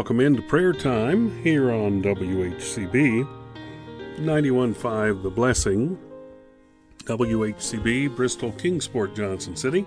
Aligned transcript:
welcome 0.00 0.20
into 0.20 0.40
prayer 0.40 0.72
time 0.72 1.42
here 1.42 1.70
on 1.70 2.02
WHCB 2.02 3.28
915 4.18 5.22
The 5.22 5.28
Blessing, 5.28 5.98
WHCB, 7.00 8.16
Bristol, 8.16 8.50
Kingsport, 8.52 9.14
Johnson 9.14 9.54
City. 9.56 9.84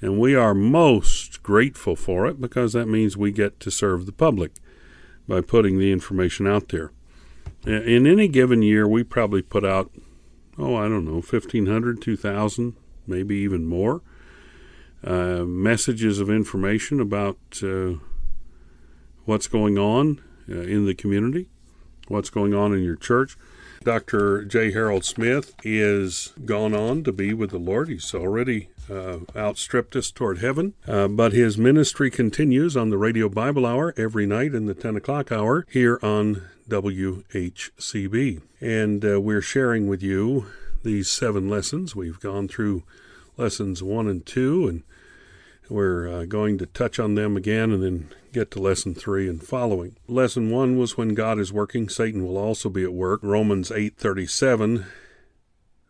And 0.00 0.18
we 0.18 0.34
are 0.34 0.54
most 0.54 1.42
grateful 1.42 1.96
for 1.96 2.26
it 2.26 2.40
because 2.40 2.74
that 2.74 2.86
means 2.86 3.16
we 3.16 3.32
get 3.32 3.58
to 3.60 3.70
serve 3.70 4.04
the 4.04 4.12
public 4.12 4.52
by 5.26 5.40
putting 5.40 5.78
the 5.78 5.90
information 5.90 6.46
out 6.46 6.68
there. 6.68 6.92
In 7.66 8.06
any 8.06 8.28
given 8.28 8.62
year, 8.62 8.86
we 8.86 9.02
probably 9.02 9.42
put 9.42 9.64
out, 9.64 9.90
oh, 10.56 10.76
I 10.76 10.88
don't 10.88 11.04
know, 11.04 11.14
1,500, 11.14 12.00
2,000, 12.00 12.76
maybe 13.06 13.36
even 13.36 13.66
more 13.66 14.02
uh, 15.04 15.44
messages 15.44 16.18
of 16.20 16.30
information 16.30 17.00
about 17.00 17.38
uh, 17.62 17.94
what's 19.24 19.46
going 19.46 19.78
on 19.78 20.20
uh, 20.48 20.60
in 20.60 20.86
the 20.86 20.94
community, 20.94 21.48
what's 22.08 22.30
going 22.30 22.54
on 22.54 22.72
in 22.72 22.82
your 22.82 22.96
church. 22.96 23.36
Dr. 23.84 24.44
J. 24.44 24.72
Harold 24.72 25.04
Smith 25.04 25.54
is 25.62 26.32
gone 26.44 26.74
on 26.74 27.04
to 27.04 27.12
be 27.12 27.32
with 27.32 27.50
the 27.50 27.58
Lord. 27.58 27.88
He's 27.88 28.14
already 28.14 28.68
uh, 28.90 29.18
outstripped 29.36 29.94
us 29.94 30.10
toward 30.10 30.38
heaven. 30.38 30.74
Uh, 30.88 31.06
but 31.08 31.32
his 31.32 31.56
ministry 31.56 32.10
continues 32.10 32.76
on 32.76 32.90
the 32.90 32.98
Radio 32.98 33.28
Bible 33.28 33.64
Hour 33.64 33.94
every 33.96 34.26
night 34.26 34.54
in 34.54 34.66
the 34.66 34.74
10 34.74 34.96
o'clock 34.96 35.30
hour 35.30 35.66
here 35.70 36.00
on 36.02 36.42
WHCB. 36.68 38.40
And 38.60 39.04
uh, 39.04 39.20
we're 39.20 39.42
sharing 39.42 39.86
with 39.86 40.02
you 40.02 40.46
these 40.82 41.08
seven 41.08 41.48
lessons. 41.48 41.94
We've 41.94 42.20
gone 42.20 42.48
through 42.48 42.82
lessons 43.36 43.82
one 43.82 44.08
and 44.08 44.24
two, 44.24 44.66
and 44.66 44.82
we're 45.68 46.08
uh, 46.08 46.24
going 46.24 46.58
to 46.58 46.66
touch 46.66 46.98
on 46.98 47.14
them 47.14 47.36
again 47.36 47.72
and 47.72 47.82
then 47.82 48.08
get 48.32 48.50
to 48.52 48.60
lesson 48.60 48.94
three 48.94 49.28
and 49.28 49.42
following. 49.42 49.96
Lesson 50.06 50.50
one 50.50 50.76
was 50.76 50.96
when 50.96 51.14
God 51.14 51.38
is 51.38 51.52
working, 51.52 51.88
Satan 51.88 52.24
will 52.24 52.38
also 52.38 52.68
be 52.68 52.84
at 52.84 52.92
work. 52.92 53.20
Romans 53.22 53.70
8:37 53.70 54.84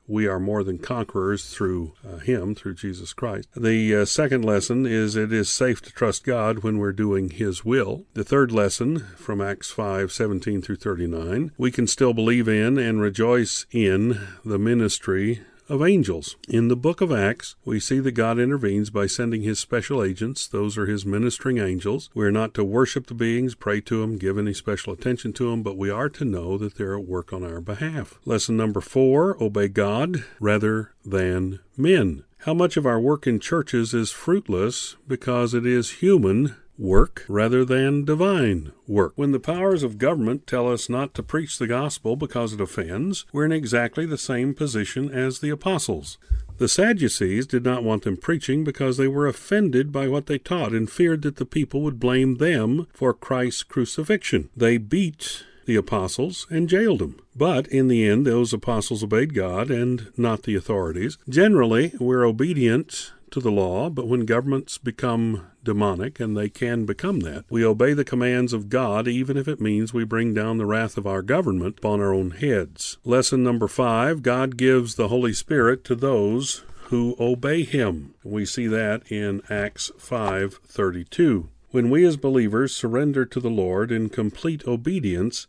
we 0.07 0.27
are 0.27 0.41
more 0.41 0.63
than 0.63 0.79
conquerors 0.79 1.47
through 1.47 1.95
uh, 2.07 2.19
Him, 2.19 2.55
through 2.55 2.75
Jesus 2.75 3.13
Christ. 3.13 3.49
The 3.57 3.95
uh, 3.95 4.05
second 4.05 4.45
lesson 4.45 4.87
is 4.87 5.17
it 5.17 5.33
is 5.33 5.51
safe 5.51 5.83
to 5.83 5.93
trust 5.93 6.25
God 6.25 6.61
when 6.61 6.79
we're 6.79 6.93
doing 6.93 7.31
His 7.31 7.65
will. 7.65 8.05
The 8.15 8.25
third 8.25 8.53
lesson 8.53 9.01
from 9.17 9.41
Acts 9.41 9.71
5 9.71 10.13
17 10.13 10.63
through 10.63 10.77
39, 10.77 11.53
we 11.59 11.71
can 11.71 11.87
still 11.87 12.13
believe 12.13 12.49
in 12.49 12.79
and 12.79 13.01
rejoice 13.01 13.67
in 13.71 14.21
the 14.45 14.59
ministry 14.59 15.43
of 15.69 15.83
angels. 15.83 16.37
In 16.49 16.69
the 16.69 16.77
book 16.77 17.01
of 17.01 17.13
Acts, 17.13 17.57
we 17.65 17.81
see 17.81 17.99
that 18.01 18.13
God 18.13 18.39
intervenes 18.39 18.91
by 18.91 19.07
sending 19.07 19.43
his 19.43 19.59
special 19.59 20.03
agents. 20.03 20.47
Those 20.47 20.79
are 20.79 20.87
his 20.87 21.07
ministering 21.07 21.59
angels. 21.59 22.11
We 22.15 22.25
are 22.25 22.33
not 22.33 22.55
to 22.55 22.65
worship 22.65 23.07
the 23.07 23.15
beings, 23.15 23.55
pray 23.55 23.81
to 23.83 24.01
them, 24.01 24.19
give 24.19 24.39
any 24.39 24.55
special 24.55 24.93
attention 24.93 25.33
to 25.35 25.51
them, 25.51 25.63
but 25.63 25.77
we 25.77 25.91
are 25.91 26.09
to 26.11 26.25
know 26.25 26.57
that 26.59 26.77
they're 26.77 26.99
at 26.99 27.07
work 27.07 27.33
on 27.33 27.45
our 27.45 27.61
behalf. 27.61 28.19
Lesson 28.25 28.57
number 28.57 28.81
four 28.81 29.43
obey 29.43 29.69
God 29.69 30.25
rather 30.41 30.93
than 31.05 31.61
men. 31.77 32.25
How 32.41 32.55
much 32.55 32.77
of 32.77 32.87
our 32.87 33.01
work 33.01 33.27
in 33.27 33.41
churches 33.41 33.93
is 33.93 34.13
fruitless 34.13 34.97
because 35.09 35.53
it 35.53 35.67
is 35.67 36.01
human 36.03 36.55
work 36.79 37.25
rather 37.29 37.65
than 37.65 38.05
divine 38.05 38.73
work. 38.87 39.13
When 39.17 39.33
the 39.33 39.41
powers 39.41 39.83
of 39.83 39.99
government 39.99 40.47
tell 40.47 40.71
us 40.71 40.89
not 40.89 41.15
to 41.15 41.23
preach 41.23 41.59
the 41.59 41.67
gospel 41.67 42.17
because 42.17 42.53
it 42.53 42.61
offends, 42.61 43.25
we're 43.33 43.45
in 43.45 43.53
exactly 43.53 44.07
the 44.07 44.19
same 44.19 44.55
position 44.55 45.11
as 45.11 45.41
the 45.41 45.51
apostles. 45.51 46.19
The 46.59 46.69
Sadducees 46.69 47.47
did 47.47 47.65
not 47.65 47.83
want 47.83 48.05
them 48.05 48.17
preaching 48.17 48.65
because 48.65 48.97
they 48.97 49.09
were 49.09 49.27
offended 49.27 49.93
by 49.93 50.09
what 50.09 50.27
they 50.27 50.39
taught 50.39 50.73
and 50.73 50.91
feared 50.91 51.23
that 51.23 51.37
the 51.37 51.45
people 51.45 51.83
would 51.83 52.01
blame 52.01 52.37
them 52.37 52.87
for 52.95 53.13
Christ's 53.13 53.63
crucifixion. 53.63 54.49
They 54.57 54.79
beat 54.79 55.45
the 55.67 55.77
apostles 55.77 56.47
and 56.49 56.69
jailed 56.69 57.01
them. 57.01 57.21
But 57.35 57.67
in 57.67 57.89
the 57.89 58.09
end, 58.09 58.27
those 58.27 58.55
apostles 58.55 59.05
obeyed 59.05 59.35
God 59.35 59.71
and 59.71 60.11
not 60.17 60.45
the 60.45 60.55
authorities. 60.55 61.19
Generally, 61.29 61.93
we're 62.01 62.25
obedient 62.25 63.13
to 63.33 63.41
the 63.41 63.51
law, 63.51 63.91
but 63.91 64.07
when 64.07 64.25
governments 64.25 64.79
become 64.79 65.47
demonic, 65.67 66.19
and 66.19 66.35
they 66.35 66.49
can 66.49 66.87
become 66.87 67.21
that, 67.21 67.45
we 67.51 67.63
obey 67.63 67.93
the 67.93 68.05
commands 68.05 68.55
of 68.55 68.71
God, 68.71 69.07
even 69.07 69.37
if 69.37 69.47
it 69.47 69.61
means 69.61 69.93
we 69.93 70.05
bring 70.05 70.33
down 70.33 70.57
the 70.57 70.65
wrath 70.65 70.97
of 70.97 71.07
our 71.07 71.21
government 71.21 71.79
upon 71.79 72.01
our 72.01 72.15
own 72.15 72.31
heads. 72.31 72.97
Lesson 73.05 73.43
number 73.43 73.69
five 73.69 74.23
God 74.23 74.57
gives 74.57 74.95
the 74.95 75.09
Holy 75.09 75.35
Spirit 75.35 75.85
to 75.85 75.95
those 75.95 76.65
who 76.89 77.17
obey 77.21 77.65
him. 77.65 78.15
We 78.23 78.47
see 78.47 78.69
that 78.69 79.03
in 79.11 79.43
Acts 79.51 79.91
5:32. 79.99 81.49
When 81.71 81.91
we 81.91 82.07
as 82.07 82.17
believers 82.17 82.75
surrender 82.75 83.27
to 83.27 83.41
the 83.41 83.51
Lord 83.51 83.91
in 83.91 84.09
complete 84.09 84.67
obedience, 84.67 85.49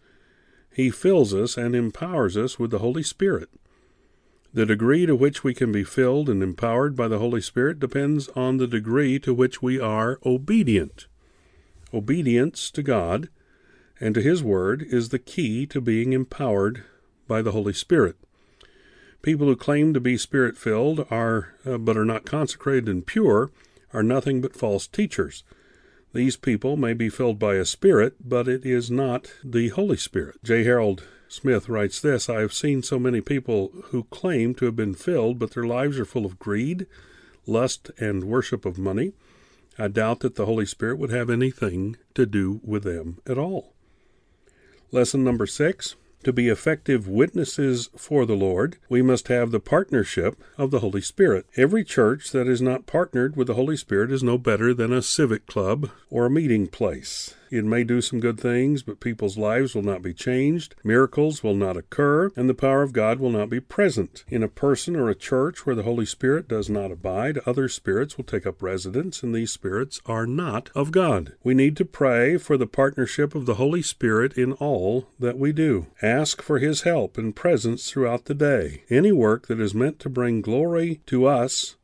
he 0.73 0.89
fills 0.89 1.33
us 1.33 1.57
and 1.57 1.75
empowers 1.75 2.35
us 2.35 2.59
with 2.59 2.71
the 2.71 2.79
Holy 2.79 3.03
Spirit. 3.03 3.49
The 4.57 4.65
degree 4.65 5.05
to 5.05 5.15
which 5.15 5.43
we 5.43 5.53
can 5.53 5.71
be 5.71 5.83
filled 5.83 6.27
and 6.27 6.41
empowered 6.41 6.95
by 6.95 7.07
the 7.07 7.19
Holy 7.19 7.41
Spirit 7.41 7.79
depends 7.79 8.27
on 8.29 8.57
the 8.57 8.65
degree 8.65 9.19
to 9.19 9.31
which 9.31 9.61
we 9.61 9.79
are 9.79 10.17
obedient. 10.25 11.05
Obedience 11.93 12.71
to 12.71 12.81
God 12.81 13.29
and 13.99 14.15
to 14.15 14.21
His 14.23 14.41
Word 14.41 14.81
is 14.81 15.09
the 15.09 15.19
key 15.19 15.67
to 15.67 15.79
being 15.79 16.11
empowered 16.11 16.83
by 17.27 17.43
the 17.43 17.51
Holy 17.51 17.71
Spirit. 17.71 18.15
People 19.21 19.45
who 19.45 19.55
claim 19.55 19.93
to 19.93 19.99
be 19.99 20.17
spirit 20.17 20.57
filled 20.57 21.05
are 21.11 21.53
uh, 21.63 21.77
but 21.77 21.95
are 21.95 22.03
not 22.03 22.25
consecrated 22.25 22.89
and 22.89 23.05
pure 23.05 23.51
are 23.93 24.01
nothing 24.01 24.41
but 24.41 24.55
false 24.55 24.87
teachers. 24.87 25.43
These 26.13 26.35
people 26.35 26.77
may 26.77 26.93
be 26.93 27.09
filled 27.09 27.37
by 27.37 27.57
a 27.57 27.63
spirit, 27.63 28.15
but 28.27 28.47
it 28.47 28.65
is 28.65 28.89
not 28.89 29.31
the 29.43 29.69
Holy 29.69 29.97
Spirit. 29.97 30.43
J. 30.43 30.63
Harold 30.63 31.03
Smith 31.29 31.69
writes 31.69 31.99
this 31.99 32.29
I 32.29 32.39
have 32.39 32.53
seen 32.53 32.81
so 32.83 32.97
many 32.99 33.21
people 33.21 33.71
who 33.85 34.03
claim 34.05 34.53
to 34.55 34.65
have 34.65 34.75
been 34.75 34.93
filled, 34.93 35.39
but 35.39 35.51
their 35.51 35.65
lives 35.65 35.99
are 35.99 36.05
full 36.05 36.25
of 36.25 36.39
greed, 36.39 36.87
lust, 37.45 37.91
and 37.99 38.23
worship 38.23 38.65
of 38.65 38.77
money. 38.77 39.13
I 39.77 39.87
doubt 39.89 40.21
that 40.21 40.35
the 40.35 40.45
Holy 40.45 40.65
Spirit 40.65 40.97
would 40.97 41.11
have 41.11 41.29
anything 41.29 41.97
to 42.15 42.25
do 42.25 42.61
with 42.63 42.83
them 42.83 43.19
at 43.27 43.37
all. 43.37 43.73
Lesson 44.91 45.23
number 45.23 45.45
six 45.45 45.95
to 46.23 46.33
be 46.33 46.49
effective 46.49 47.07
witnesses 47.07 47.89
for 47.95 48.25
the 48.25 48.35
Lord, 48.35 48.77
we 48.89 49.01
must 49.01 49.27
have 49.27 49.51
the 49.51 49.59
partnership 49.59 50.43
of 50.57 50.71
the 50.71 50.79
Holy 50.79 50.99
Spirit. 50.99 51.45
Every 51.55 51.83
church 51.83 52.31
that 52.31 52.47
is 52.47 52.61
not 52.61 52.85
partnered 52.85 53.37
with 53.37 53.47
the 53.47 53.53
Holy 53.53 53.77
Spirit 53.77 54.11
is 54.11 54.23
no 54.23 54.37
better 54.37 54.73
than 54.73 54.91
a 54.91 55.01
civic 55.01 55.45
club 55.45 55.89
or 56.09 56.25
a 56.25 56.29
meeting 56.29 56.67
place. 56.67 57.35
It 57.49 57.65
may 57.65 57.83
do 57.83 58.01
some 58.01 58.19
good 58.19 58.39
things, 58.39 58.83
but 58.83 58.99
people's 58.99 59.37
lives 59.37 59.73
will 59.73 59.83
not 59.83 60.01
be 60.01 60.13
changed, 60.13 60.75
miracles 60.83 61.43
will 61.43 61.55
not 61.55 61.77
occur, 61.77 62.31
and 62.35 62.49
the 62.49 62.53
power 62.53 62.81
of 62.81 62.93
God 62.93 63.19
will 63.19 63.29
not 63.29 63.49
be 63.49 63.59
present. 63.59 64.23
In 64.27 64.43
a 64.43 64.47
person 64.47 64.95
or 64.95 65.09
a 65.09 65.15
church 65.15 65.65
where 65.65 65.75
the 65.75 65.83
Holy 65.83 66.05
Spirit 66.05 66.47
does 66.47 66.69
not 66.69 66.91
abide, 66.91 67.39
other 67.45 67.69
spirits 67.69 68.17
will 68.17 68.25
take 68.25 68.45
up 68.45 68.61
residence, 68.61 69.23
and 69.23 69.33
these 69.33 69.51
spirits 69.51 70.01
are 70.05 70.27
not 70.27 70.69
of 70.75 70.91
God. 70.91 71.33
We 71.43 71.53
need 71.53 71.77
to 71.77 71.85
pray 71.85 72.37
for 72.37 72.57
the 72.57 72.67
partnership 72.67 73.35
of 73.35 73.45
the 73.45 73.55
Holy 73.55 73.81
Spirit 73.81 74.37
in 74.37 74.53
all 74.53 75.07
that 75.19 75.37
we 75.37 75.51
do. 75.51 75.87
Ask 76.01 76.41
for 76.41 76.59
His 76.59 76.81
help 76.81 77.17
and 77.17 77.35
presence 77.35 77.89
throughout 77.89 78.25
the 78.25 78.33
day. 78.33 78.83
Any 78.89 79.11
work 79.11 79.47
that 79.47 79.59
is 79.59 79.73
meant 79.73 79.99
to 79.99 80.09
bring 80.09 80.41
glory 80.41 81.01
to 81.07 81.25
us 81.25 81.75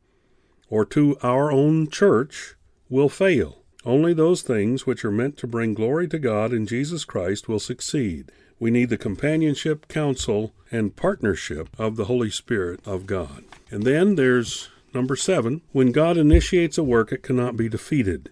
or 0.68 0.84
to 0.86 1.16
our 1.22 1.52
own 1.52 1.88
church 1.88 2.54
will 2.88 3.08
fail. 3.08 3.63
Only 3.84 4.14
those 4.14 4.42
things 4.42 4.86
which 4.86 5.04
are 5.04 5.10
meant 5.10 5.36
to 5.38 5.46
bring 5.46 5.74
glory 5.74 6.08
to 6.08 6.18
God 6.18 6.52
in 6.52 6.66
Jesus 6.66 7.04
Christ 7.04 7.48
will 7.48 7.58
succeed. 7.58 8.32
We 8.58 8.70
need 8.70 8.88
the 8.88 8.96
companionship, 8.96 9.88
counsel, 9.88 10.54
and 10.70 10.96
partnership 10.96 11.68
of 11.78 11.96
the 11.96 12.06
Holy 12.06 12.30
Spirit 12.30 12.80
of 12.86 13.06
God. 13.06 13.44
And 13.70 13.82
then 13.82 14.14
there's 14.14 14.70
number 14.94 15.16
seven 15.16 15.60
when 15.72 15.92
God 15.92 16.16
initiates 16.16 16.78
a 16.78 16.82
work, 16.82 17.12
it 17.12 17.22
cannot 17.22 17.56
be 17.56 17.68
defeated. 17.68 18.30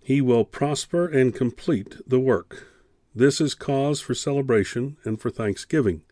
He 0.00 0.20
will 0.20 0.44
prosper 0.44 1.06
and 1.06 1.34
complete 1.34 1.96
the 2.06 2.20
work. 2.20 2.66
This 3.14 3.40
is 3.40 3.54
cause 3.54 4.00
for 4.00 4.14
celebration 4.14 4.96
and 5.04 5.20
for 5.20 5.30
thanksgiving. 5.30 6.02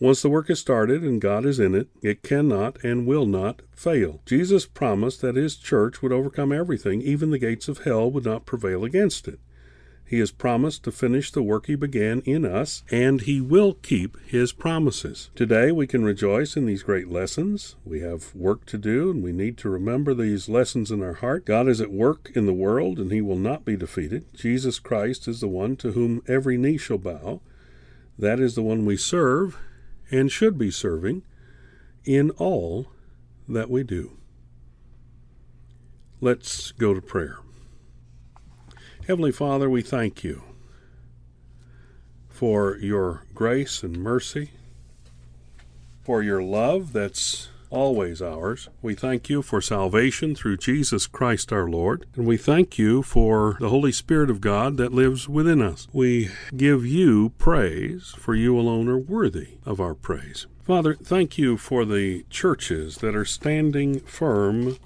Once 0.00 0.22
the 0.22 0.30
work 0.30 0.48
is 0.48 0.58
started 0.58 1.02
and 1.02 1.20
God 1.20 1.44
is 1.44 1.60
in 1.60 1.74
it, 1.74 1.88
it 2.00 2.22
cannot 2.22 2.82
and 2.82 3.06
will 3.06 3.26
not 3.26 3.60
fail. 3.76 4.22
Jesus 4.24 4.64
promised 4.64 5.20
that 5.20 5.36
his 5.36 5.56
church 5.56 6.00
would 6.00 6.10
overcome 6.10 6.52
everything, 6.52 7.02
even 7.02 7.30
the 7.30 7.38
gates 7.38 7.68
of 7.68 7.84
hell 7.84 8.10
would 8.10 8.24
not 8.24 8.46
prevail 8.46 8.82
against 8.82 9.28
it. 9.28 9.38
He 10.06 10.18
has 10.20 10.32
promised 10.32 10.84
to 10.84 10.90
finish 10.90 11.30
the 11.30 11.42
work 11.42 11.66
he 11.66 11.74
began 11.74 12.20
in 12.20 12.46
us, 12.46 12.82
and 12.90 13.20
he 13.20 13.42
will 13.42 13.74
keep 13.74 14.18
his 14.26 14.52
promises. 14.52 15.30
Today 15.36 15.70
we 15.70 15.86
can 15.86 16.02
rejoice 16.02 16.56
in 16.56 16.64
these 16.64 16.82
great 16.82 17.08
lessons. 17.08 17.76
We 17.84 18.00
have 18.00 18.34
work 18.34 18.64
to 18.66 18.78
do, 18.78 19.10
and 19.10 19.22
we 19.22 19.32
need 19.32 19.58
to 19.58 19.68
remember 19.68 20.14
these 20.14 20.48
lessons 20.48 20.90
in 20.90 21.02
our 21.02 21.12
heart. 21.12 21.44
God 21.44 21.68
is 21.68 21.80
at 21.80 21.92
work 21.92 22.32
in 22.34 22.46
the 22.46 22.54
world, 22.54 22.98
and 22.98 23.12
he 23.12 23.20
will 23.20 23.36
not 23.36 23.66
be 23.66 23.76
defeated. 23.76 24.24
Jesus 24.34 24.78
Christ 24.78 25.28
is 25.28 25.40
the 25.40 25.46
one 25.46 25.76
to 25.76 25.92
whom 25.92 26.22
every 26.26 26.56
knee 26.56 26.78
shall 26.78 26.98
bow. 26.98 27.42
That 28.18 28.40
is 28.40 28.54
the 28.54 28.62
one 28.62 28.86
we 28.86 28.96
serve 28.96 29.58
and 30.10 30.30
should 30.30 30.58
be 30.58 30.70
serving 30.70 31.22
in 32.04 32.30
all 32.30 32.88
that 33.48 33.70
we 33.70 33.82
do. 33.82 34.18
Let's 36.20 36.72
go 36.72 36.94
to 36.94 37.00
prayer. 37.00 37.38
Heavenly 39.06 39.32
Father, 39.32 39.68
we 39.70 39.82
thank 39.82 40.22
you 40.22 40.42
for 42.28 42.76
your 42.76 43.24
grace 43.34 43.82
and 43.82 43.96
mercy, 43.96 44.50
for 46.02 46.22
your 46.22 46.42
love 46.42 46.92
that's 46.92 47.48
always 47.70 48.20
ours. 48.20 48.68
We 48.82 48.94
thank 48.94 49.28
you 49.28 49.42
for 49.42 49.60
salvation 49.60 50.34
through 50.34 50.58
Jesus 50.58 51.06
Christ 51.06 51.52
our 51.52 51.68
Lord, 51.68 52.06
and 52.14 52.26
we 52.26 52.36
thank 52.36 52.78
you 52.78 53.02
for 53.02 53.56
the 53.60 53.68
Holy 53.68 53.92
Spirit 53.92 54.30
of 54.30 54.40
God 54.40 54.76
that 54.76 54.92
lives 54.92 55.28
within 55.28 55.62
us. 55.62 55.88
We 55.92 56.30
give 56.56 56.84
you 56.84 57.30
praise, 57.38 58.14
for 58.18 58.34
you 58.34 58.58
alone 58.58 58.88
are 58.88 58.98
worthy 58.98 59.58
of 59.64 59.80
our 59.80 59.94
praise. 59.94 60.46
Father, 60.62 60.94
thank 60.94 61.38
you 61.38 61.56
for 61.56 61.84
the 61.84 62.24
churches 62.30 62.98
that 62.98 63.14
are 63.14 63.24
standing 63.24 64.00
firm 64.00 64.76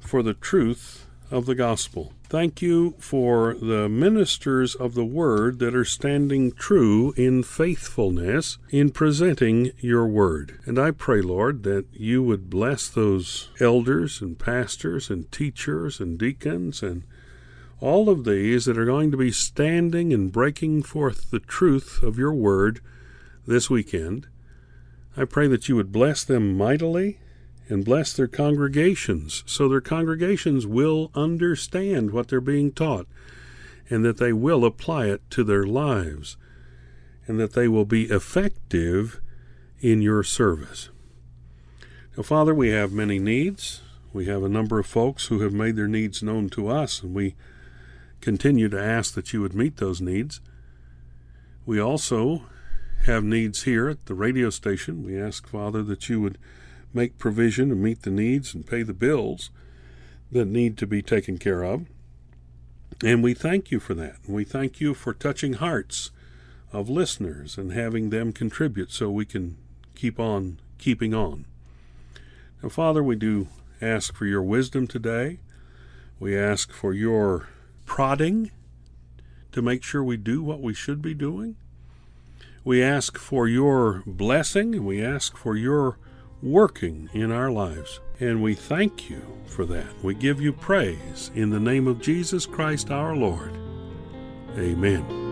for 0.00 0.22
the 0.22 0.34
truth 0.34 1.06
of 1.30 1.46
the 1.46 1.54
gospel. 1.54 2.12
Thank 2.24 2.60
you 2.60 2.94
for 2.98 3.54
the 3.54 3.88
ministers 3.88 4.74
of 4.74 4.94
the 4.94 5.04
word 5.04 5.58
that 5.60 5.74
are 5.74 5.84
standing 5.84 6.52
true 6.52 7.12
in 7.16 7.42
faithfulness 7.42 8.58
in 8.70 8.90
presenting 8.90 9.70
your 9.78 10.06
word. 10.06 10.58
And 10.64 10.78
I 10.78 10.90
pray, 10.90 11.20
Lord, 11.20 11.62
that 11.62 11.86
you 11.92 12.22
would 12.22 12.50
bless 12.50 12.88
those 12.88 13.50
elders 13.60 14.20
and 14.20 14.38
pastors 14.38 15.10
and 15.10 15.30
teachers 15.30 16.00
and 16.00 16.18
deacons 16.18 16.82
and 16.82 17.04
all 17.80 18.08
of 18.08 18.24
these 18.24 18.64
that 18.64 18.78
are 18.78 18.84
going 18.84 19.10
to 19.10 19.16
be 19.16 19.30
standing 19.30 20.12
and 20.12 20.32
breaking 20.32 20.82
forth 20.82 21.30
the 21.30 21.40
truth 21.40 22.02
of 22.02 22.18
your 22.18 22.32
word 22.32 22.80
this 23.46 23.68
weekend. 23.68 24.26
I 25.16 25.24
pray 25.24 25.46
that 25.48 25.68
you 25.68 25.76
would 25.76 25.92
bless 25.92 26.24
them 26.24 26.56
mightily 26.56 27.18
and 27.68 27.84
bless 27.84 28.12
their 28.12 28.28
congregations 28.28 29.42
so 29.46 29.68
their 29.68 29.80
congregations 29.80 30.66
will 30.66 31.10
understand 31.14 32.10
what 32.10 32.28
they're 32.28 32.40
being 32.40 32.70
taught 32.72 33.06
and 33.88 34.04
that 34.04 34.18
they 34.18 34.32
will 34.32 34.64
apply 34.64 35.06
it 35.06 35.22
to 35.30 35.44
their 35.44 35.64
lives 35.64 36.36
and 37.26 37.38
that 37.40 37.54
they 37.54 37.68
will 37.68 37.84
be 37.84 38.04
effective 38.04 39.20
in 39.80 40.02
your 40.02 40.22
service. 40.22 40.90
Now, 42.16 42.22
Father, 42.22 42.54
we 42.54 42.68
have 42.68 42.92
many 42.92 43.18
needs. 43.18 43.82
We 44.12 44.26
have 44.26 44.42
a 44.42 44.48
number 44.48 44.78
of 44.78 44.86
folks 44.86 45.26
who 45.26 45.40
have 45.40 45.52
made 45.52 45.76
their 45.76 45.88
needs 45.88 46.22
known 46.22 46.48
to 46.50 46.68
us, 46.68 47.02
and 47.02 47.14
we 47.14 47.34
continue 48.20 48.68
to 48.68 48.80
ask 48.80 49.14
that 49.14 49.32
you 49.32 49.40
would 49.40 49.54
meet 49.54 49.78
those 49.78 50.00
needs. 50.00 50.40
We 51.66 51.80
also 51.80 52.42
have 53.06 53.24
needs 53.24 53.64
here 53.64 53.88
at 53.88 54.06
the 54.06 54.14
radio 54.14 54.50
station. 54.50 55.02
We 55.02 55.20
ask, 55.20 55.48
Father, 55.48 55.82
that 55.82 56.08
you 56.08 56.20
would 56.20 56.38
make 56.94 57.18
provision 57.18 57.70
and 57.70 57.82
meet 57.82 58.02
the 58.02 58.10
needs 58.10 58.54
and 58.54 58.66
pay 58.66 58.82
the 58.82 58.94
bills 58.94 59.50
that 60.30 60.46
need 60.46 60.78
to 60.78 60.86
be 60.86 61.02
taken 61.02 61.38
care 61.38 61.62
of. 61.62 61.86
And 63.02 63.22
we 63.22 63.34
thank 63.34 63.70
you 63.70 63.80
for 63.80 63.94
that. 63.94 64.16
We 64.26 64.44
thank 64.44 64.80
you 64.80 64.94
for 64.94 65.12
touching 65.12 65.54
hearts 65.54 66.10
of 66.72 66.88
listeners 66.88 67.58
and 67.58 67.72
having 67.72 68.10
them 68.10 68.32
contribute 68.32 68.90
so 68.90 69.10
we 69.10 69.24
can 69.24 69.56
keep 69.94 70.18
on 70.18 70.58
keeping 70.78 71.14
on. 71.14 71.44
Now, 72.62 72.68
Father, 72.68 73.02
we 73.02 73.16
do 73.16 73.48
ask 73.80 74.14
for 74.14 74.26
your 74.26 74.42
wisdom 74.42 74.86
today. 74.86 75.38
We 76.18 76.36
ask 76.38 76.72
for 76.72 76.92
your 76.92 77.48
prodding 77.84 78.50
to 79.52 79.62
make 79.62 79.82
sure 79.82 80.02
we 80.02 80.16
do 80.16 80.42
what 80.42 80.60
we 80.60 80.74
should 80.74 81.02
be 81.02 81.14
doing. 81.14 81.56
We 82.64 82.82
ask 82.82 83.18
for 83.18 83.46
your 83.46 84.02
blessing 84.06 84.74
and 84.74 84.86
we 84.86 85.04
ask 85.04 85.36
for 85.36 85.56
your 85.56 85.98
working 86.44 87.08
in 87.14 87.32
our 87.32 87.50
lives. 87.50 88.00
And 88.20 88.42
we 88.42 88.54
thank 88.54 89.08
you 89.10 89.22
for 89.46 89.64
that. 89.66 89.86
We 90.02 90.14
give 90.14 90.40
you 90.40 90.52
praise 90.52 91.30
in 91.34 91.50
the 91.50 91.58
name 91.58 91.88
of 91.88 92.00
Jesus 92.00 92.46
Christ 92.46 92.90
our 92.90 93.16
Lord. 93.16 93.52
Amen. 94.56 95.23